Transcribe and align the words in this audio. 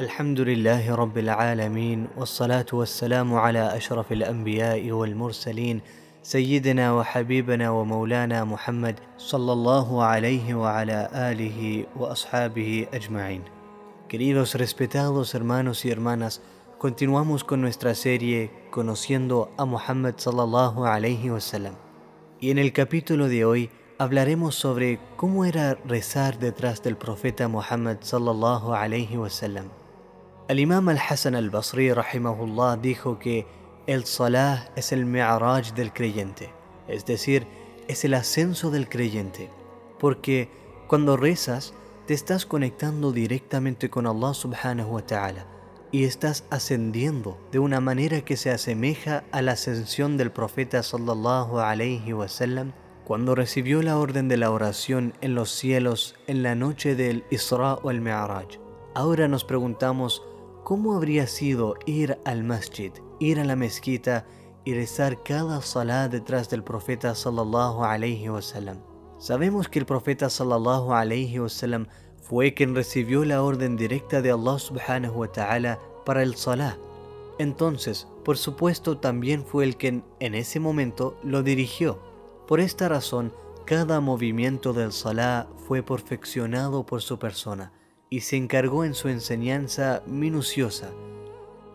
الحمد 0.00 0.40
لله 0.40 0.94
رب 0.94 1.18
العالمين 1.18 2.08
والصلاة 2.16 2.66
والسلام 2.72 3.34
على 3.34 3.76
أشرف 3.76 4.12
الأنبياء 4.12 4.90
والمرسلين 4.90 5.80
سيدنا 6.22 6.92
وحبيبنا 6.92 7.70
ومولانا 7.70 8.44
محمد 8.44 9.00
صلى 9.18 9.52
الله 9.52 10.02
عليه 10.04 10.54
وعلى 10.54 11.08
آله 11.14 11.86
وأصحابه 11.96 12.86
أجمعين 12.94 13.42
Queridos 14.08 14.54
respetados 14.56 15.34
hermanos 15.34 15.84
y 15.84 15.90
hermanas, 15.90 16.42
continuamos 16.78 17.44
con 17.44 17.60
nuestra 17.60 17.94
serie 17.94 18.50
Conociendo 18.70 19.50
a 19.56 19.64
Muhammad 19.64 20.14
sallallahu 20.18 20.84
alayhi 20.84 21.30
wasallam. 21.30 21.89
Y 22.42 22.50
en 22.50 22.56
el 22.56 22.72
capítulo 22.72 23.28
de 23.28 23.44
hoy 23.44 23.68
hablaremos 23.98 24.54
sobre 24.54 24.98
cómo 25.16 25.44
era 25.44 25.74
rezar 25.84 26.38
detrás 26.38 26.82
del 26.82 26.96
profeta 26.96 27.48
Muhammad 27.48 27.98
sallallahu 28.00 28.72
alayhi 28.72 29.18
wasallam. 29.18 29.66
El 30.48 30.58
imam 30.58 30.88
al-Hasan 30.88 31.34
al-Basri 31.34 31.92
rahimahullah 31.92 32.78
dijo 32.78 33.18
que 33.18 33.46
el 33.86 34.06
salah 34.06 34.70
es 34.74 34.90
el 34.92 35.04
mi'raj 35.04 35.74
del 35.74 35.92
creyente, 35.92 36.50
es 36.88 37.04
decir, 37.04 37.46
es 37.88 38.06
el 38.06 38.14
ascenso 38.14 38.70
del 38.70 38.88
creyente, 38.88 39.50
porque 39.98 40.48
cuando 40.88 41.18
rezas 41.18 41.74
te 42.06 42.14
estás 42.14 42.46
conectando 42.46 43.12
directamente 43.12 43.90
con 43.90 44.06
Allah 44.06 44.32
subhanahu 44.32 44.94
wa 44.94 45.02
ta'ala 45.02 45.59
y 45.92 46.04
estás 46.04 46.44
ascendiendo 46.50 47.38
de 47.52 47.58
una 47.58 47.80
manera 47.80 48.20
que 48.22 48.36
se 48.36 48.50
asemeja 48.50 49.24
a 49.32 49.42
la 49.42 49.52
ascensión 49.52 50.16
del 50.16 50.30
profeta 50.30 50.82
sallallahu 50.82 51.58
alayhi 51.58 52.12
wasallam 52.12 52.72
cuando 53.04 53.34
recibió 53.34 53.82
la 53.82 53.98
orden 53.98 54.28
de 54.28 54.36
la 54.36 54.50
oración 54.52 55.14
en 55.20 55.34
los 55.34 55.50
cielos 55.50 56.14
en 56.28 56.42
la 56.42 56.54
noche 56.54 56.94
del 56.94 57.24
Isra 57.30 57.74
o 57.74 57.90
el 57.90 58.00
Mi'raj. 58.00 58.60
Ahora 58.94 59.26
nos 59.26 59.44
preguntamos 59.44 60.22
cómo 60.62 60.94
habría 60.94 61.26
sido 61.26 61.74
ir 61.86 62.18
al 62.24 62.44
masjid, 62.44 62.92
ir 63.18 63.40
a 63.40 63.44
la 63.44 63.56
mezquita 63.56 64.26
y 64.64 64.74
rezar 64.74 65.22
cada 65.24 65.60
salah 65.62 66.08
detrás 66.08 66.48
del 66.50 66.62
profeta 66.62 67.14
sallallahu 67.14 67.82
alayhi 67.82 68.28
wasallam. 68.28 68.78
Sabemos 69.18 69.68
que 69.68 69.80
el 69.80 69.86
profeta 69.86 70.30
sallallahu 70.30 70.92
alayhi 70.92 71.40
wasallam 71.40 71.88
fue 72.20 72.54
quien 72.54 72.74
recibió 72.74 73.24
la 73.24 73.42
orden 73.42 73.76
directa 73.76 74.22
de 74.22 74.30
Allah 74.30 74.58
subhanahu 74.58 75.20
wa 75.20 75.32
ta'ala 75.32 75.78
para 76.04 76.22
el 76.22 76.36
salah. 76.36 76.76
Entonces, 77.38 78.06
por 78.24 78.36
supuesto, 78.36 78.98
también 78.98 79.44
fue 79.44 79.64
el 79.64 79.76
quien 79.76 80.04
en 80.20 80.34
ese 80.34 80.60
momento 80.60 81.16
lo 81.22 81.42
dirigió. 81.42 81.98
Por 82.46 82.60
esta 82.60 82.88
razón, 82.88 83.32
cada 83.64 84.00
movimiento 84.00 84.72
del 84.72 84.92
salah 84.92 85.46
fue 85.66 85.82
perfeccionado 85.82 86.84
por 86.84 87.02
su 87.02 87.18
persona 87.18 87.72
y 88.10 88.20
se 88.20 88.36
encargó 88.36 88.84
en 88.84 88.94
su 88.94 89.08
enseñanza 89.08 90.02
minuciosa. 90.06 90.90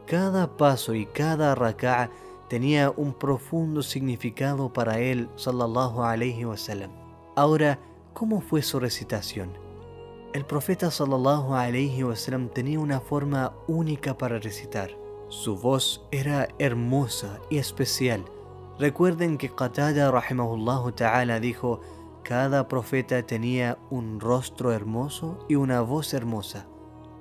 Cada 0.05 0.57
paso 0.57 0.93
y 0.93 1.05
cada 1.07 1.55
raka'a 1.55 2.11
tenía 2.49 2.91
un 2.91 3.13
profundo 3.13 3.81
significado 3.81 4.71
para 4.71 4.99
él, 4.99 5.29
sallallahu 5.35 6.03
alayhi 6.03 6.45
wasallam. 6.45 6.91
Ahora, 7.35 7.79
¿cómo 8.13 8.41
fue 8.41 8.61
su 8.61 8.79
recitación? 8.79 9.64
El 10.36 10.44
profeta 10.44 10.91
sallallahu 10.91 11.55
alayhi 11.55 12.03
wasallam 12.03 12.50
tenía 12.50 12.78
una 12.78 13.00
forma 13.00 13.53
única 13.67 14.17
para 14.17 14.38
recitar. 14.38 14.91
Su 15.30 15.55
voz 15.55 16.05
era 16.11 16.50
hermosa 16.59 17.39
y 17.50 17.58
especial. 17.58 18.25
Recuerden 18.78 19.38
que 19.38 19.47
Qatada 19.47 20.11
rahimahullah 20.11 20.91
ta'ala 20.94 21.39
dijo, 21.39 21.80
cada 22.22 22.67
profeta 22.67 23.25
tenía 23.25 23.78
un 23.89 24.19
rostro 24.19 24.73
hermoso 24.73 25.39
y 25.47 25.56
una 25.56 25.80
voz 25.80 26.13
hermosa. 26.13 26.67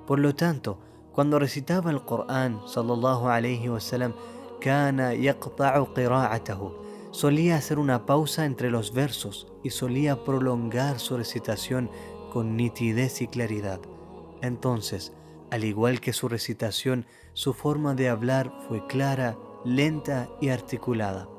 Por 0.05 0.19
lo 0.19 0.35
tanto, 0.35 0.77
cuando 1.13 1.39
recitaba 1.39 1.91
el 1.91 2.03
Corán 2.03 2.59
sallallahu 2.67 3.29
alayhi 3.29 3.69
wasallam, 3.69 4.13
kana 4.59 5.13
yaqta'u 5.13 5.93
qira'atahu 5.93 6.85
solía 7.15 7.55
hacer 7.55 7.79
una 7.79 8.05
pausa 8.05 8.43
entre 8.43 8.69
los 8.69 8.93
versos 8.93 9.47
y 9.63 9.69
solía 9.69 10.25
prolongar 10.25 10.99
su 10.99 11.15
recitación 11.15 11.89
con 12.35 12.57
nitidez 12.57 13.21
y 13.21 13.27
claridad. 13.27 13.79
Entonces, 14.41 15.13
al 15.51 15.63
igual 15.63 16.01
que 16.01 16.11
su 16.11 16.27
recitación, 16.27 17.05
su 17.31 17.53
forma 17.53 17.95
de 17.95 18.09
hablar 18.09 18.51
fue 18.67 18.85
clara, 18.87 19.37
lenta 19.63 20.29
y 20.41 20.49
articulada. 20.49 21.29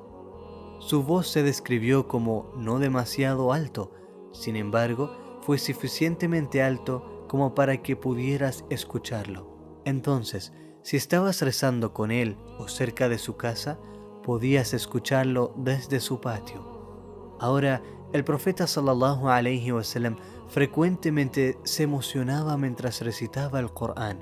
Su 0.78 1.02
voz 1.02 1.28
se 1.28 1.42
describió 1.42 2.08
como 2.08 2.50
no 2.56 2.78
demasiado 2.78 3.52
alto, 3.52 3.92
sin 4.32 4.56
embargo, 4.56 5.38
fue 5.42 5.58
suficientemente 5.58 6.62
alto 6.62 7.26
como 7.28 7.54
para 7.54 7.82
que 7.82 7.94
pudieras 7.94 8.64
escucharlo. 8.70 9.82
Entonces, 9.84 10.54
si 10.80 10.96
estabas 10.96 11.42
rezando 11.42 11.92
con 11.92 12.10
él 12.10 12.38
o 12.58 12.68
cerca 12.68 13.10
de 13.10 13.18
su 13.18 13.36
casa, 13.36 13.78
podías 14.22 14.72
escucharlo 14.72 15.52
desde 15.58 16.00
su 16.00 16.22
patio. 16.22 17.36
Ahora, 17.38 17.82
el 18.16 18.24
profeta 18.24 18.66
sallallahu 18.66 19.28
alaihi 19.28 19.72
wasallam 19.72 20.16
frecuentemente 20.48 21.58
se 21.64 21.84
emocionaba 21.84 22.56
mientras 22.56 23.00
recitaba 23.02 23.60
el 23.60 23.70
Corán, 23.70 24.18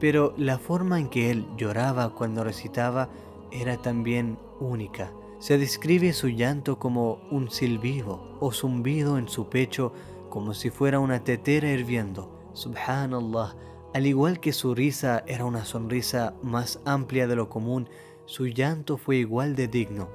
pero 0.00 0.34
la 0.36 0.58
forma 0.58 0.98
en 0.98 1.08
que 1.08 1.30
él 1.30 1.46
lloraba 1.56 2.14
cuando 2.14 2.44
recitaba 2.44 3.08
era 3.50 3.76
también 3.76 4.38
única. 4.60 5.12
Se 5.38 5.58
describe 5.58 6.12
su 6.12 6.28
llanto 6.28 6.78
como 6.78 7.20
un 7.30 7.50
silbido 7.50 8.36
o 8.40 8.52
zumbido 8.52 9.18
en 9.18 9.28
su 9.28 9.48
pecho 9.48 9.92
como 10.30 10.54
si 10.54 10.70
fuera 10.70 10.98
una 10.98 11.22
tetera 11.24 11.70
hirviendo. 11.70 12.50
Subhanallah, 12.54 13.54
al 13.94 14.06
igual 14.06 14.40
que 14.40 14.52
su 14.52 14.74
risa 14.74 15.24
era 15.26 15.44
una 15.44 15.64
sonrisa 15.64 16.34
más 16.42 16.80
amplia 16.84 17.26
de 17.26 17.36
lo 17.36 17.48
común, 17.48 17.88
su 18.24 18.46
llanto 18.46 18.96
fue 18.96 19.16
igual 19.16 19.56
de 19.56 19.68
digno. 19.68 20.08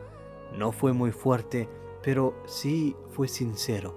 No 0.58 0.72
fue 0.72 0.92
muy 0.94 1.12
fuerte, 1.12 1.70
pero 2.04 2.34
sí 2.46 2.96
fue 3.10 3.28
sincero, 3.28 3.96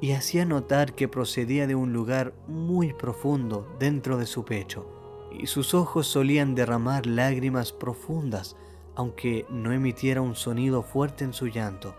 y 0.00 0.12
hacía 0.12 0.44
notar 0.44 0.94
que 0.94 1.08
procedía 1.08 1.66
de 1.66 1.74
un 1.74 1.92
lugar 1.92 2.34
muy 2.46 2.92
profundo 2.92 3.66
dentro 3.78 4.18
de 4.18 4.26
su 4.26 4.44
pecho, 4.44 4.86
y 5.32 5.46
sus 5.46 5.74
ojos 5.74 6.06
solían 6.06 6.54
derramar 6.54 7.06
lágrimas 7.06 7.72
profundas, 7.72 8.56
aunque 8.94 9.46
no 9.50 9.72
emitiera 9.72 10.20
un 10.20 10.34
sonido 10.34 10.82
fuerte 10.82 11.24
en 11.24 11.32
su 11.32 11.46
llanto. 11.46 11.94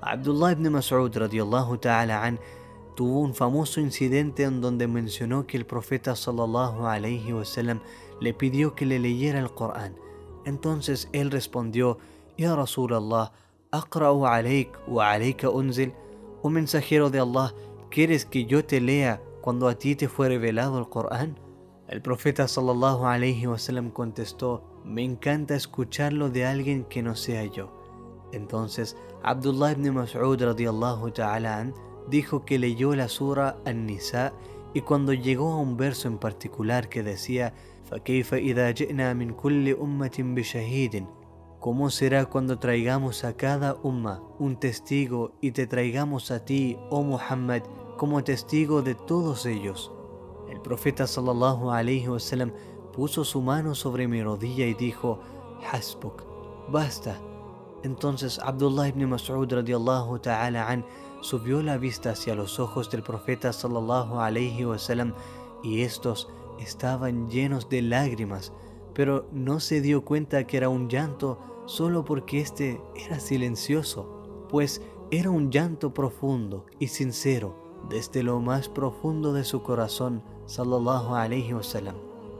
Abdullah 0.00 0.52
ibn 0.52 0.70
Mas'ud 0.70 1.14
radiallahu 1.14 1.78
ta'ala 1.78 2.24
an 2.24 2.40
tuvo 2.96 3.20
un 3.20 3.34
famoso 3.34 3.80
incidente 3.80 4.44
en 4.44 4.60
donde 4.60 4.86
mencionó 4.88 5.46
que 5.46 5.56
el 5.56 5.66
profeta 5.66 6.16
sallallahu 6.16 6.86
alayhi 6.86 7.32
wasallam 7.32 7.80
le 8.20 8.34
pidió 8.34 8.74
que 8.74 8.86
le 8.86 8.98
leyera 8.98 9.38
el 9.38 9.52
Corán 9.52 9.94
entonces 10.44 11.08
él 11.12 11.30
respondió, 11.30 11.98
Ya 12.36 12.54
Rasulallah, 12.54 13.32
aqra'u 13.71 14.25
alayk 14.25 14.69
wa 14.87 15.11
alayka 15.11 15.49
unzil. 15.49 15.93
Oh 16.41 16.49
mensajero 16.49 17.09
de 17.09 17.19
Allah, 17.19 17.53
¿quieres 17.89 18.25
que 18.25 18.45
yo 18.45 18.63
te 18.63 18.79
lea 18.79 19.21
cuando 19.41 19.67
a 19.67 19.75
ti 19.75 19.95
te 19.95 20.07
fue 20.07 20.29
revelado 20.29 20.79
el 20.79 20.89
Corán? 20.89 21.39
El 21.87 22.01
profeta 22.01 22.47
sallallahu 22.47 23.05
alayhi 23.05 23.47
wasallam 23.47 23.91
contestó, 23.91 24.63
me 24.83 25.03
encanta 25.03 25.55
escucharlo 25.55 26.29
de 26.29 26.45
alguien 26.45 26.83
que 26.85 27.01
no 27.01 27.15
sea 27.15 27.45
yo. 27.45 27.71
Entonces 28.31 28.97
Abdullah 29.23 29.71
ibn 29.71 29.93
Mas'ud 29.93 30.41
radiyallahu 30.41 31.11
ta'ala 31.11 31.71
dijo 32.09 32.45
que 32.45 32.59
leyó 32.59 32.95
la 32.95 33.07
sura 33.07 33.57
An-Nisa 33.65 34.33
y 34.73 34.81
cuando 34.81 35.13
llegó 35.13 35.53
a 35.53 35.57
un 35.57 35.77
verso 35.77 36.07
en 36.07 36.17
particular 36.17 36.89
que 36.89 37.01
decía 37.01 37.53
فكيف 37.91 38.33
إذا 38.33 38.71
جئنا 38.71 39.13
من 39.13 39.33
كل 39.33 39.69
أمة 39.69 40.17
بشهيد 40.19 41.05
¿Cómo 41.60 41.90
será 41.90 42.24
cuando 42.24 42.58
traigamos 42.58 43.22
a 43.22 43.36
cada 43.36 43.74
umma 43.82 44.22
un 44.38 44.56
testigo 44.56 45.32
y 45.42 45.52
te 45.52 45.66
traigamos 45.66 46.30
a 46.30 46.42
ti, 46.42 46.78
oh 46.88 47.02
Muhammad, 47.02 47.60
como 47.98 48.24
testigo 48.24 48.80
de 48.80 48.94
todos 48.94 49.44
ellos? 49.44 49.92
El 50.48 50.62
profeta 50.62 51.06
sallallahu 51.06 51.70
alaihi 51.70 52.08
wasallam 52.08 52.52
puso 52.94 53.26
su 53.26 53.42
mano 53.42 53.74
sobre 53.74 54.08
mi 54.08 54.22
rodilla 54.22 54.64
y 54.64 54.72
dijo, 54.72 55.20
Hasbuk, 55.70 56.24
basta. 56.70 57.20
Entonces 57.82 58.38
Abdullah 58.38 58.88
ibn 58.88 59.06
Mas'ud 59.10 59.52
radiallahu 59.52 60.18
ta'ala 60.18 60.66
an 60.66 60.82
subió 61.20 61.62
la 61.62 61.76
vista 61.76 62.12
hacia 62.12 62.34
los 62.34 62.58
ojos 62.58 62.90
del 62.90 63.02
profeta 63.02 63.52
sallallahu 63.52 64.18
alaihi 64.18 64.64
wasallam 64.64 65.12
y 65.62 65.82
estos 65.82 66.30
estaban 66.58 67.28
llenos 67.28 67.68
de 67.68 67.82
lágrimas, 67.82 68.50
pero 68.94 69.28
no 69.30 69.60
se 69.60 69.82
dio 69.82 70.06
cuenta 70.06 70.46
que 70.46 70.56
era 70.56 70.70
un 70.70 70.88
llanto 70.88 71.49
solo 71.70 72.04
porque 72.04 72.40
éste 72.40 72.82
era 72.96 73.20
silencioso, 73.20 74.46
pues 74.48 74.82
era 75.12 75.30
un 75.30 75.52
llanto 75.52 75.94
profundo 75.94 76.66
y 76.80 76.88
sincero 76.88 77.54
desde 77.88 78.24
lo 78.24 78.40
más 78.40 78.68
profundo 78.68 79.32
de 79.32 79.44
su 79.44 79.62
corazón, 79.62 80.20
sallallahu 80.46 81.14
alayhi 81.14 81.54
wasallam. 81.54 81.94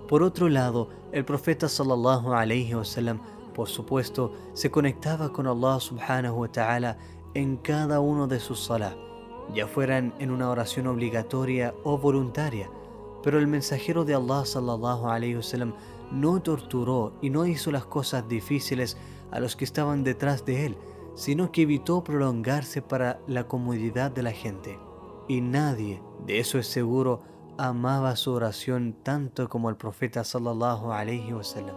Por 0.09 0.25
otro 0.25 0.49
lado, 0.49 0.89
el 1.13 1.25
profeta 1.25 1.69
sallallahu 1.69 2.33
alayhi 2.33 2.75
wasallam, 2.75 3.21
por 3.55 3.69
supuesto, 3.69 4.33
se 4.53 4.69
conectaba 4.69 5.33
con 5.33 5.47
Allah 5.47 5.79
subhanahu 5.79 6.41
wa 6.41 6.49
ta'ala 6.49 6.99
en 7.35 7.57
cada 7.59 8.01
uno 8.01 8.27
de 8.27 8.41
sus 8.41 8.59
salah, 8.59 8.97
ya 9.55 9.69
fueran 9.69 10.13
en 10.19 10.33
una 10.33 10.51
oración 10.51 10.89
obligatoria 10.89 11.73
o 11.85 11.97
voluntaria. 11.99 12.69
Pero 13.23 13.39
el 13.39 13.47
mensajero 13.47 14.05
de 14.05 14.15
Allah 14.15 14.45
sallallahu 14.45 15.07
alayhi 15.07 15.37
wasallam 15.37 15.73
no 16.11 16.43
torturó 16.43 17.13
y 17.23 17.31
no 17.31 17.47
hizo 17.47 17.71
las 17.71 17.85
cosas 17.85 18.29
difíciles 18.29 18.97
a 19.31 19.41
los 19.41 19.57
que 19.57 19.65
estaban 19.65 20.05
detrás 20.05 20.45
de 20.45 20.67
él, 20.67 20.77
sino 21.15 21.53
que 21.53 21.63
evitó 21.63 22.03
prolongarse 22.03 22.83
para 22.83 23.21
la 23.27 23.47
comodidad 23.47 24.11
de 24.11 24.23
la 24.23 24.33
gente. 24.33 24.79
Y 25.29 25.41
nadie, 25.41 26.03
de 26.27 26.41
eso 26.41 26.59
es 26.59 26.67
seguro, 26.67 27.23
amaba 27.59 28.17
su 28.17 28.33
oración 28.33 28.97
tanto 29.03 29.49
como 29.49 29.69
el 29.69 29.77
profeta 29.77 30.25
sallallahu 30.25 30.93
alayhi 30.93 31.33
wasallam. 31.33 31.77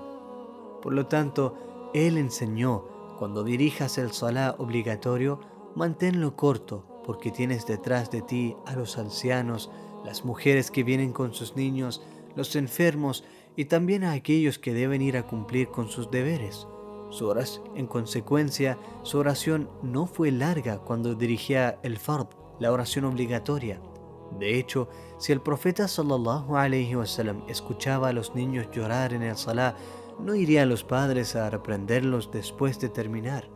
Por 0.81 0.94
lo 0.94 1.07
tanto, 1.07 1.91
él 1.94 2.17
enseñó, 2.17 2.85
cuando 3.19 3.44
dirijas 3.44 3.97
el 3.97 4.11
salah 4.11 4.55
obligatorio, 4.57 5.39
manténlo 5.75 6.35
corto, 6.35 7.01
porque 7.05 7.31
tienes 7.31 7.65
detrás 7.65 8.11
de 8.11 8.21
ti 8.21 8.55
a 8.65 8.75
los 8.75 8.97
ancianos, 8.97 9.69
las 10.05 10.25
mujeres 10.25 10.71
que 10.71 10.83
vienen 10.83 11.13
con 11.13 11.33
sus 11.33 11.55
niños, 11.55 12.01
los 12.35 12.55
enfermos 12.55 13.23
y 13.55 13.65
también 13.65 14.03
a 14.03 14.13
aquellos 14.13 14.57
que 14.57 14.73
deben 14.73 15.01
ir 15.01 15.17
a 15.17 15.27
cumplir 15.27 15.67
con 15.69 15.89
sus 15.89 16.09
deberes. 16.09 16.67
Su 17.13 17.31
en 17.75 17.86
consecuencia, 17.86 18.80
su 19.04 19.19
oración 19.19 19.69
no 19.83 20.07
fue 20.07 20.31
larga 20.31 20.80
cuando 20.80 21.13
dirigía 21.13 21.77
el 21.83 22.00
fard, 22.00 22.25
la 22.60 22.71
oración 22.71 23.06
obligatoria. 23.06 23.80
De 24.39 24.57
hecho, 24.57 24.89
si 25.19 25.31
el 25.31 25.39
profeta 25.39 25.88
sallallahu 25.88 26.57
alaihi 26.57 26.95
wasallam 26.95 27.44
escuchaba 27.48 28.10
a 28.10 28.13
los 28.13 28.33
niños 28.33 28.65
llorar 28.71 29.13
en 29.13 29.21
el 29.21 29.38
salah, 29.38 29.75
no 30.19 30.33
iría 30.33 30.63
a 30.63 30.65
los 30.65 30.83
padres 30.83 31.36
a 31.36 31.51
reprenderlos 31.51 32.31
después 32.31 32.80
de 32.80 32.89
terminar. 32.89 33.48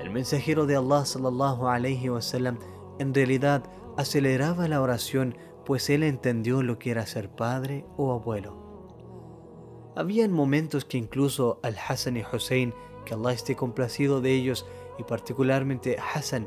El 0.00 0.08
mensajero 0.08 0.64
de 0.64 0.76
Allah 0.76 1.04
sallallahu 1.04 1.66
alaihi 1.66 2.08
wasallam 2.08 2.58
en 2.98 3.12
realidad 3.12 3.64
aceleraba 3.98 4.66
la 4.66 4.80
oración 4.80 5.36
pues 5.66 5.90
él 5.90 6.04
entendió 6.04 6.62
lo 6.62 6.78
que 6.78 6.90
era 6.90 7.04
ser 7.04 7.28
padre 7.28 7.84
o 7.98 8.12
abuelo. 8.12 8.67
Habían 9.98 10.32
momentos 10.32 10.84
que 10.84 10.96
incluso 10.96 11.58
Al-Hassan 11.64 12.16
y 12.18 12.22
Hussein, 12.22 12.72
que 13.04 13.14
Allah 13.14 13.32
esté 13.32 13.56
complacido 13.56 14.20
de 14.20 14.30
ellos, 14.32 14.64
y 14.96 15.02
particularmente 15.02 15.96
Hassan, 15.98 16.46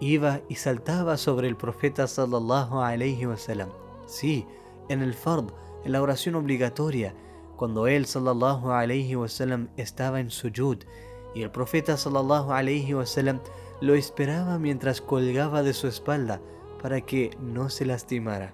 iba 0.00 0.42
y 0.50 0.56
saltaba 0.56 1.16
sobre 1.16 1.48
el 1.48 1.56
profeta 1.56 2.06
sallallahu 2.06 2.80
alaihi 2.80 3.24
wasallam. 3.24 3.70
Sí, 4.04 4.46
en 4.90 5.00
el 5.00 5.14
fard, 5.14 5.46
en 5.86 5.92
la 5.92 6.02
oración 6.02 6.34
obligatoria, 6.34 7.14
cuando 7.56 7.86
él 7.86 8.04
sallallahu 8.04 8.70
alaihi 8.70 9.16
wasallam 9.16 9.70
estaba 9.78 10.20
en 10.20 10.30
sujud 10.30 10.84
y 11.34 11.40
el 11.40 11.50
profeta 11.50 11.96
sallallahu 11.96 12.52
alaihi 12.52 12.92
wasallam 12.92 13.40
lo 13.80 13.94
esperaba 13.94 14.58
mientras 14.58 15.00
colgaba 15.00 15.62
de 15.62 15.72
su 15.72 15.88
espalda 15.88 16.42
para 16.82 17.00
que 17.00 17.30
no 17.40 17.70
se 17.70 17.86
lastimara. 17.86 18.52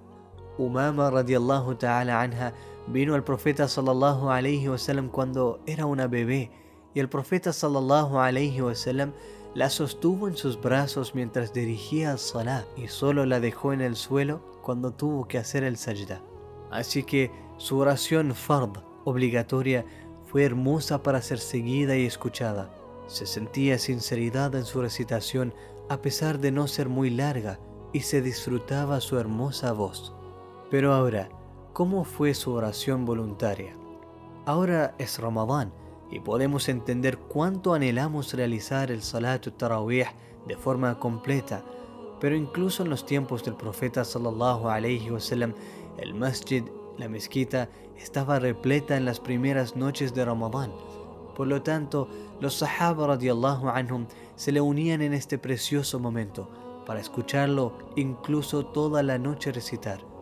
Umama 0.56 1.10
radiallahu 1.10 1.74
ta'ala 1.74 2.20
anha 2.20 2.54
vino 2.88 3.14
al 3.14 3.24
profeta 3.24 3.68
sallallahu 3.68 4.30
alayhi 4.30 4.68
wasallam 4.68 5.08
cuando 5.08 5.60
era 5.66 5.86
una 5.86 6.06
bebé 6.06 6.50
y 6.94 7.00
el 7.00 7.08
profeta 7.08 7.52
sallallahu 7.52 8.18
alayhi 8.18 8.60
wasallam 8.60 9.12
la 9.54 9.70
sostuvo 9.70 10.28
en 10.28 10.36
sus 10.36 10.60
brazos 10.60 11.14
mientras 11.14 11.52
dirigía 11.52 12.12
al 12.12 12.18
salah 12.18 12.64
y 12.76 12.88
solo 12.88 13.24
la 13.26 13.40
dejó 13.40 13.72
en 13.72 13.80
el 13.80 13.96
suelo 13.96 14.40
cuando 14.62 14.92
tuvo 14.92 15.26
que 15.26 15.38
hacer 15.38 15.64
el 15.64 15.76
sajda. 15.76 16.20
Así 16.70 17.04
que 17.04 17.30
su 17.56 17.78
oración 17.78 18.34
fard 18.34 18.78
obligatoria 19.04 19.84
fue 20.26 20.44
hermosa 20.44 21.02
para 21.02 21.22
ser 21.22 21.38
seguida 21.38 21.96
y 21.96 22.04
escuchada. 22.04 22.70
Se 23.06 23.24
sentía 23.24 23.78
sinceridad 23.78 24.54
en 24.54 24.64
su 24.64 24.82
recitación 24.82 25.54
a 25.88 26.02
pesar 26.02 26.38
de 26.38 26.50
no 26.50 26.66
ser 26.66 26.88
muy 26.88 27.10
larga 27.10 27.58
y 27.92 28.00
se 28.00 28.20
disfrutaba 28.20 29.00
su 29.00 29.18
hermosa 29.18 29.72
voz. 29.72 30.14
Pero 30.70 30.92
ahora, 30.92 31.30
¿cómo 31.76 32.04
fue 32.04 32.32
su 32.32 32.54
oración 32.54 33.04
voluntaria? 33.04 33.76
Ahora 34.46 34.94
es 34.96 35.18
Ramadán 35.18 35.74
y 36.10 36.20
podemos 36.20 36.70
entender 36.70 37.18
cuánto 37.18 37.74
anhelamos 37.74 38.32
realizar 38.32 38.90
el 38.90 39.02
Salat 39.02 39.46
Tarawih 39.58 40.06
de 40.48 40.56
forma 40.56 40.98
completa, 40.98 41.62
pero 42.18 42.34
incluso 42.34 42.82
en 42.82 42.88
los 42.88 43.04
tiempos 43.04 43.44
del 43.44 43.56
profeta 43.56 44.06
sallallahu 44.06 44.70
alaihi 44.70 45.10
wasallam, 45.10 45.52
el 45.98 46.14
masjid, 46.14 46.64
la 46.96 47.10
mezquita, 47.10 47.68
estaba 47.98 48.38
repleta 48.38 48.96
en 48.96 49.04
las 49.04 49.20
primeras 49.20 49.76
noches 49.76 50.14
de 50.14 50.24
Ramadán. 50.24 50.72
Por 51.36 51.46
lo 51.46 51.60
tanto, 51.60 52.08
los 52.40 52.54
sahaba 52.54 53.08
radiallahu 53.08 53.68
anhum 53.68 54.06
se 54.34 54.50
le 54.50 54.62
unían 54.62 55.02
en 55.02 55.12
este 55.12 55.36
precioso 55.36 56.00
momento 56.00 56.48
para 56.86 57.00
escucharlo 57.00 57.76
incluso 57.96 58.64
toda 58.64 59.02
la 59.02 59.18
noche 59.18 59.52
recitar. 59.52 60.15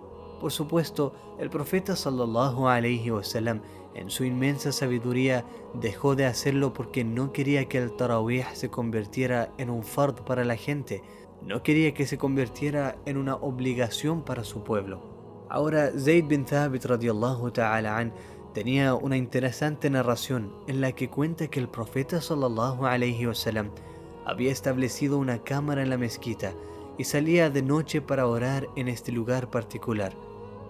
Por 0.45 0.53
supuesto, 0.53 1.15
el 1.39 1.49
profeta 1.49 1.97
sallallahu 1.97 2.69
alaihi 2.69 3.11
wasallam 3.11 3.63
en 3.95 4.11
su 4.11 4.25
inmensa 4.25 4.73
sabiduría 4.73 5.43
dejó 5.73 6.17
de 6.17 6.27
hacerlo 6.27 6.75
porque 6.75 7.03
no 7.03 7.33
quería 7.33 7.65
que 7.67 7.79
el 7.79 7.97
tarawih 7.97 8.45
se 8.53 8.69
convirtiera 8.69 9.55
en 9.57 9.71
un 9.71 9.83
fard 9.83 10.17
para 10.17 10.45
la 10.45 10.57
gente, 10.57 11.03
no 11.41 11.63
quería 11.63 11.95
que 11.95 12.07
se 12.07 12.19
convirtiera 12.19 12.99
en 13.07 13.17
una 13.17 13.37
obligación 13.37 14.21
para 14.21 14.45
su 14.45 14.63
pueblo. 14.63 15.47
Ahora 15.49 15.91
Zayd 15.99 16.27
bin 16.27 16.45
Thabit 16.45 16.85
radiallahu 16.85 17.51
ta'ala 17.51 17.97
an 17.97 18.13
tenía 18.53 18.95
una 18.95 19.17
interesante 19.17 19.89
narración 19.89 20.53
en 20.67 20.83
la 20.83 20.93
que 20.93 21.09
cuenta 21.09 21.49
que 21.49 21.59
el 21.59 21.71
profeta 21.71 22.21
sallallahu 22.21 22.85
alaihi 22.85 23.27
wasallam 23.27 23.71
había 24.27 24.53
establecido 24.53 25.17
una 25.17 25.39
cámara 25.39 25.83
en 25.83 25.89
la 25.89 25.97
mezquita 25.97 26.53
y 26.99 27.05
salía 27.05 27.49
de 27.49 27.63
noche 27.63 28.03
para 28.03 28.27
orar 28.27 28.69
en 28.77 28.89
este 28.89 29.11
lugar 29.11 29.51
particular. 29.51 30.15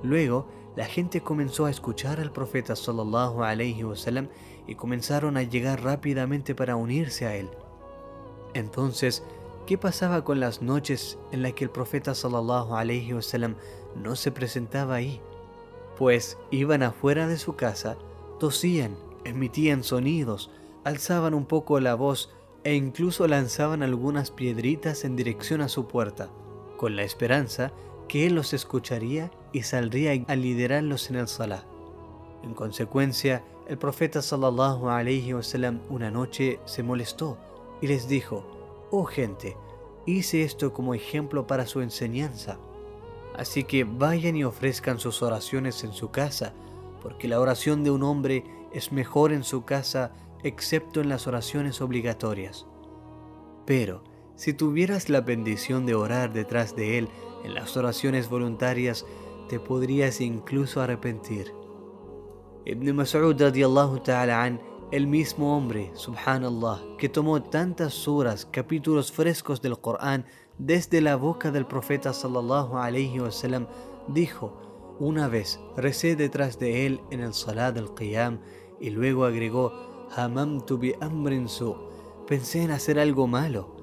Luego, 0.04 0.46
la 0.76 0.84
gente 0.84 1.22
comenzó 1.22 1.64
a 1.64 1.70
escuchar 1.70 2.20
al 2.20 2.30
profeta 2.30 2.76
sallallahu 2.76 3.42
alaihi 3.42 3.84
wasallam 3.84 4.28
y 4.66 4.74
comenzaron 4.74 5.38
a 5.38 5.42
llegar 5.42 5.82
rápidamente 5.82 6.54
para 6.54 6.76
unirse 6.76 7.26
a 7.26 7.34
él. 7.36 7.48
Entonces, 8.52 9.24
¿qué 9.66 9.78
pasaba 9.78 10.22
con 10.22 10.40
las 10.40 10.60
noches 10.60 11.18
en 11.32 11.42
las 11.42 11.54
que 11.54 11.64
el 11.64 11.70
profeta 11.70 12.14
sallallahu 12.14 12.74
alaihi 12.74 13.14
wasallam 13.14 13.56
no 13.96 14.14
se 14.14 14.30
presentaba 14.30 14.96
ahí? 14.96 15.22
Pues 15.96 16.36
iban 16.50 16.82
afuera 16.82 17.26
de 17.26 17.38
su 17.38 17.56
casa, 17.56 17.96
tosían, 18.38 18.98
emitían 19.24 19.82
sonidos, 19.84 20.50
alzaban 20.84 21.32
un 21.32 21.46
poco 21.46 21.80
la 21.80 21.94
voz 21.94 22.30
e 22.62 22.74
incluso 22.74 23.26
lanzaban 23.26 23.82
algunas 23.82 24.30
piedritas 24.30 25.04
en 25.04 25.16
dirección 25.16 25.62
a 25.62 25.68
su 25.68 25.86
puerta, 25.86 26.28
con 26.76 26.94
la 26.94 27.04
esperanza 27.04 27.72
que 28.06 28.26
él 28.26 28.34
los 28.34 28.52
escucharía 28.52 29.30
y 29.54 29.62
saldría 29.62 30.12
a 30.26 30.36
liderarlos 30.36 31.08
en 31.08 31.16
el 31.16 31.28
salah. 31.28 31.64
En 32.42 32.52
consecuencia, 32.52 33.42
el 33.68 33.78
profeta 33.78 34.20
sallallahu 34.20 34.90
alaihi 34.90 35.32
wasallam 35.32 35.80
una 35.88 36.10
noche 36.10 36.60
se 36.66 36.82
molestó 36.82 37.38
y 37.80 37.86
les 37.86 38.08
dijo: 38.08 38.44
"Oh 38.90 39.04
gente, 39.04 39.56
hice 40.06 40.42
esto 40.42 40.72
como 40.72 40.92
ejemplo 40.92 41.46
para 41.46 41.66
su 41.66 41.80
enseñanza. 41.80 42.58
Así 43.36 43.64
que 43.64 43.84
vayan 43.84 44.36
y 44.36 44.44
ofrezcan 44.44 44.98
sus 44.98 45.22
oraciones 45.22 45.82
en 45.84 45.92
su 45.92 46.10
casa, 46.10 46.52
porque 47.00 47.28
la 47.28 47.40
oración 47.40 47.84
de 47.84 47.90
un 47.90 48.02
hombre 48.02 48.44
es 48.72 48.92
mejor 48.92 49.32
en 49.32 49.44
su 49.44 49.64
casa 49.64 50.12
excepto 50.42 51.00
en 51.00 51.08
las 51.08 51.26
oraciones 51.26 51.80
obligatorias. 51.80 52.66
Pero 53.66 54.02
si 54.34 54.52
tuvieras 54.52 55.08
la 55.08 55.20
bendición 55.20 55.86
de 55.86 55.94
orar 55.94 56.32
detrás 56.32 56.74
de 56.74 56.98
él 56.98 57.08
en 57.44 57.54
las 57.54 57.76
oraciones 57.76 58.28
voluntarias, 58.28 59.06
te 59.54 59.60
podrías 59.60 60.20
incluso 60.20 60.80
arrepentir. 60.80 61.54
Ibn 62.64 62.96
Mas'ud 62.96 63.40
radiallahu 63.40 64.00
ta'ala 64.00 64.42
an, 64.42 64.60
el 64.90 65.06
mismo 65.06 65.56
hombre, 65.56 65.92
subhanallah, 65.94 66.82
que 66.98 67.08
tomó 67.08 67.40
tantas 67.40 67.94
suras, 67.94 68.46
capítulos 68.50 69.12
frescos 69.12 69.62
del 69.62 69.78
Corán 69.78 70.26
desde 70.58 71.00
la 71.00 71.14
boca 71.14 71.52
del 71.52 71.66
profeta 71.66 72.12
sallallahu 72.12 72.76
alayhi 72.76 73.20
wasallam, 73.20 73.68
dijo, 74.08 74.96
una 74.98 75.28
vez 75.28 75.60
recé 75.76 76.16
detrás 76.16 76.58
de 76.58 76.86
él 76.86 77.00
en 77.12 77.20
el 77.20 77.32
salat 77.32 77.76
del 77.76 77.94
qiyam 77.94 78.40
y 78.80 78.90
luego 78.90 79.24
agregó, 79.24 79.72
hamamtu 80.16 80.78
bi 80.78 80.94
amrin 81.00 81.48
su, 81.48 81.76
pensé 82.26 82.64
en 82.64 82.72
hacer 82.72 82.98
algo 82.98 83.28
malo. 83.28 83.76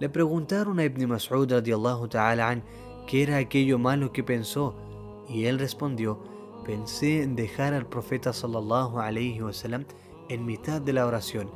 Le 0.00 0.08
preguntaron 0.08 0.78
a 0.78 0.84
Ibn 0.84 1.06
Mas'ud 1.06 1.52
radiallahu 1.52 2.08
ta'ala 2.08 2.48
an, 2.48 2.64
¿qué 3.06 3.24
era 3.24 3.36
aquello 3.36 3.78
malo 3.78 4.10
que 4.10 4.24
pensó? 4.24 4.74
Y 5.28 5.44
él 5.46 5.58
respondió, 5.58 6.18
pensé 6.64 7.22
en 7.22 7.36
dejar 7.36 7.74
al 7.74 7.86
profeta 7.86 8.32
sallallahu 8.32 8.98
alayhi 8.98 9.42
wasallam 9.42 9.84
en 10.28 10.46
mitad 10.46 10.80
de 10.80 10.92
la 10.92 11.06
oración. 11.06 11.50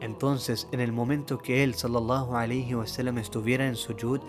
Entonces, 0.00 0.68
en 0.72 0.80
el 0.80 0.92
momento 0.92 1.38
que 1.38 1.64
él 1.64 1.74
sallallahu 1.74 2.36
alayhi 2.36 2.74
wasallam 2.74 3.18
estuviera 3.18 3.66
en 3.66 3.76
sujud, 3.76 4.20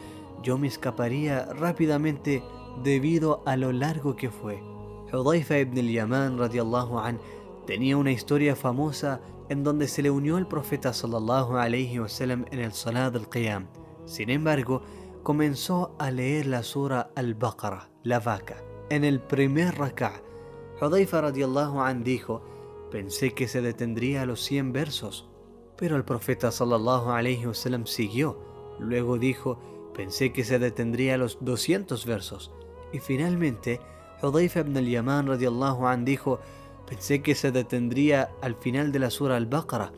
yo 0.41 0.57
me 0.57 0.67
escaparía 0.67 1.45
rápidamente 1.53 2.43
debido 2.83 3.43
a 3.45 3.55
lo 3.55 3.71
largo 3.71 4.15
que 4.15 4.29
fue. 4.29 4.63
Hudayfa 5.11 5.59
ibn 5.59 5.77
al-Yaman 5.77 6.39
tenía 7.65 7.97
una 7.97 8.11
historia 8.11 8.55
famosa 8.55 9.21
en 9.49 9.63
donde 9.63 9.87
se 9.87 10.01
le 10.01 10.11
unió 10.11 10.37
el 10.37 10.47
profeta 10.47 10.93
sallallahu 10.93 11.57
alaihi 11.57 11.99
wasallam 11.99 12.45
en 12.51 12.59
el 12.59 12.71
salat 12.71 13.13
del 13.13 13.27
qiyam. 13.27 13.67
Sin 14.05 14.29
embargo, 14.29 14.81
comenzó 15.23 15.95
a 15.99 16.11
leer 16.11 16.45
la 16.45 16.63
sura 16.63 17.11
al-Baqarah, 17.15 17.89
la 18.03 18.19
vaca. 18.19 18.68
En 18.89 19.03
el 19.03 19.19
primer 19.19 19.77
rak'a, 19.77 20.21
Hudayfa 20.81 21.21
radiallahu 21.21 21.79
an 21.81 22.03
dijo, 22.03 22.41
pensé 22.89 23.33
que 23.35 23.47
se 23.47 23.61
detendría 23.61 24.23
a 24.23 24.25
los 24.25 24.41
100 24.41 24.73
versos, 24.73 25.29
pero 25.77 25.95
el 25.95 26.03
profeta 26.03 26.51
sallallahu 26.51 27.11
alaihi 27.11 27.45
wasallam 27.45 27.85
siguió. 27.85 28.39
Luego 28.79 29.19
dijo, 29.19 29.59
pensé 29.93 30.33
que 30.33 30.43
se 30.43 30.57
detendría 30.57 31.15
a 31.15 31.17
los 31.17 31.37
200 31.41 32.05
versos. 32.07 32.51
Y 32.91 32.99
finalmente, 32.99 33.79
Hudayfa 34.23 34.61
ibn 34.61 34.77
al-Yaman 34.77 35.27
radiallahu 35.27 35.85
an 35.85 36.03
dijo, 36.03 36.39
Pensé 36.87 37.21
que 37.21 37.35
se 37.35 37.51
detendría 37.51 38.31
al 38.41 38.55
final 38.55 38.91
de 38.91 38.97
la 38.97 39.11
sura 39.11 39.37
al-Baqarah, 39.37 39.93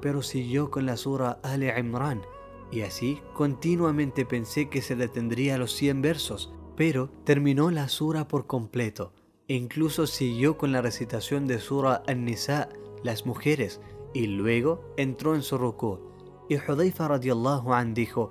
pero 0.00 0.22
siguió 0.22 0.70
con 0.70 0.86
la 0.86 0.96
sura 0.96 1.40
Al-Imran. 1.42 2.22
Y 2.70 2.82
así 2.82 3.20
continuamente 3.34 4.24
pensé 4.24 4.68
que 4.68 4.80
se 4.80 4.94
detendría 4.94 5.56
a 5.56 5.58
los 5.58 5.72
100 5.72 6.02
versos, 6.02 6.52
pero 6.76 7.10
terminó 7.24 7.70
la 7.70 7.88
sura 7.88 8.28
por 8.28 8.46
completo 8.46 9.12
e 9.48 9.54
incluso 9.54 10.06
siguió 10.06 10.58
con 10.58 10.72
la 10.72 10.82
recitación 10.82 11.46
de 11.46 11.60
sura 11.60 12.02
An-Nisa, 12.08 12.68
las 13.04 13.26
mujeres, 13.26 13.80
y 14.12 14.26
luego 14.26 14.80
entró 14.96 15.36
en 15.36 15.42
su 15.42 15.56
ruku. 15.56 16.00
Y 16.48 16.56
Hudayfa 16.56 17.08
radiallahu 17.08 17.72
an 17.72 17.94
dijo, 17.94 18.30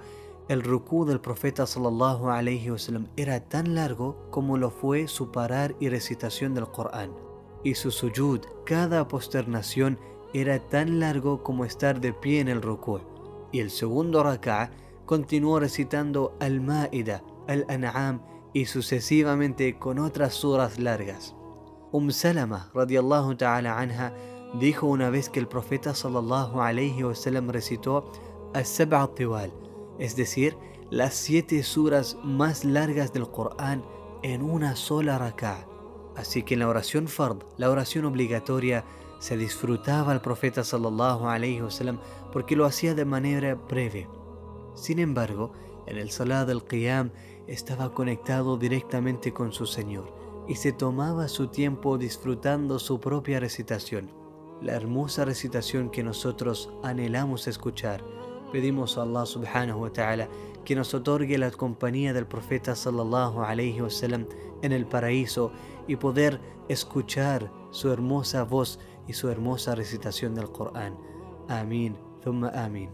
el 0.50 0.62
ruku 0.62 1.06
del 1.06 1.22
profeta 1.22 1.66
sallallahu 1.66 2.30
alayhi 2.30 2.70
wasallam 2.70 3.08
era 3.16 3.40
tan 3.40 3.76
largo 3.76 4.30
como 4.30 4.58
lo 4.58 4.72
fue 4.72 5.08
su 5.08 5.32
parar 5.32 5.76
y 5.80 5.90
recitación 5.90 6.54
del 6.54 6.68
Corán 6.68 7.26
y 7.66 7.74
su 7.74 7.90
sujud, 7.90 8.42
cada 8.64 9.08
posternación 9.08 10.00
era 10.34 10.60
tan 10.60 11.00
largo 11.00 11.42
como 11.42 11.66
estar 11.66 12.00
de 12.00 12.14
pie 12.14 12.40
en 12.40 12.48
el 12.48 12.62
ruku'. 12.62 13.02
Y 13.52 13.60
el 13.60 13.72
segundo 13.72 14.24
rak'a 14.24 14.70
continuó 15.06 15.60
recitando 15.60 16.38
Al-Ma'ida, 16.40 17.24
Al-An'am 17.48 18.22
y 18.56 18.68
sucesivamente 18.68 19.78
con 19.78 20.00
otras 20.00 20.34
suras 20.34 20.80
largas. 20.80 21.36
Um 21.92 22.10
Salama 22.10 22.72
radiallahu 22.74 23.36
ta'ala 23.36 23.78
anha 23.78 24.14
dijo 24.58 24.88
una 24.88 25.10
vez 25.10 25.30
que 25.30 25.42
el 25.42 25.48
profeta 25.50 25.94
sallallahu 25.94 26.62
alayhi 26.62 27.04
wasallam 27.04 27.50
recitó 27.50 28.10
As-Sab'a 28.54 29.14
Tiwal, 29.14 29.52
es 30.00 30.16
decir, 30.16 30.56
las 30.90 31.16
siete 31.16 31.64
suras 31.64 32.18
más 32.24 32.64
largas 32.64 33.12
del 33.12 33.30
Corán 33.30 33.84
en 34.24 34.42
una 34.42 34.78
sola 34.78 35.18
rak'a. 35.18 35.68
Así 36.16 36.42
que 36.42 36.54
en 36.54 36.62
la 36.62 36.70
oración 36.70 37.10
fard, 37.10 37.40
la 37.58 37.70
oración 37.70 38.06
obligatoria, 38.06 38.86
se 39.20 39.36
disfrutaba 39.36 40.14
al 40.14 40.22
profeta 40.22 40.64
sallallahu 40.64 41.28
alaihi 41.28 41.62
wasallam 41.62 42.00
porque 42.32 42.56
lo 42.56 42.64
hacía 42.64 42.96
de 42.96 43.04
manera 43.04 43.56
breve. 43.56 44.08
Sin 44.76 45.00
embargo, 45.00 45.52
en 45.88 45.98
el 45.98 46.10
salat 46.10 46.48
del 46.48 46.64
qiyam 46.64 47.12
estaba 47.48 47.94
conectado 47.94 48.58
directamente 48.58 49.34
con 49.34 49.52
su 49.52 49.66
Señor 49.66 50.14
y 50.48 50.56
se 50.56 50.72
tomaba 50.72 51.28
su 51.28 51.48
tiempo 51.48 51.98
disfrutando 51.98 52.80
su 52.80 53.00
propia 53.00 53.40
recitación, 53.40 54.12
la 54.62 54.74
hermosa 54.74 55.26
recitación 55.26 55.90
que 55.90 56.04
nosotros 56.04 56.72
anhelamos 56.84 57.48
escuchar. 57.48 58.04
Pedimos 58.52 58.98
a 58.98 59.04
Allah 59.04 59.26
subhanahu 59.26 59.82
wa 59.82 59.92
ta'ala 59.92 60.30
que 60.64 60.76
nos 60.76 60.94
otorgue 60.94 61.38
la 61.38 61.52
compañía 61.52 62.14
del 62.14 62.26
profeta 62.26 62.76
sallallahu 62.76 63.42
alaihi 63.42 63.82
wasallam 63.82 64.28
en 64.62 64.72
el 64.72 64.86
paraíso 64.86 65.52
y 65.88 65.96
poder 65.96 66.40
escuchar 66.70 67.52
su 67.72 67.92
hermosa 67.92 68.44
voz 68.44 68.80
y 69.08 69.14
su 69.14 69.30
hermosa 69.30 69.76
recitación 69.76 70.36
del 70.36 70.52
Corán. 70.52 70.98
Amén, 71.48 71.98
thumma 72.24 72.52
amén. 72.56 72.90